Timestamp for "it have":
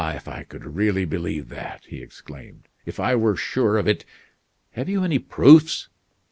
3.87-4.89